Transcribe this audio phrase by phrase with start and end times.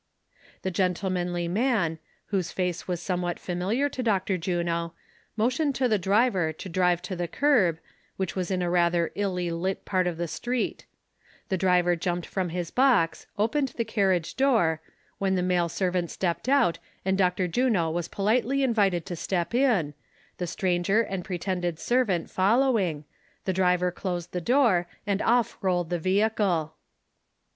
[0.63, 1.99] The gentlemanly man,
[2.33, 4.35] whose face was somewhat familiar to Dr.
[4.35, 4.95] Juno,
[5.37, 7.77] motioned to the driver to drive to the curb,
[8.17, 10.87] which was in a rather illy lit part of the street;
[11.49, 14.81] the driver jumped from his box, opened the carriage door,
[15.19, 17.47] when the male servant stepped out, and Dr.
[17.47, 19.93] Juno was politely invited to step in,
[20.39, 23.05] the stranger and pretended servant following,
[23.45, 26.73] the driver closed the door, and off rolled the vehicle.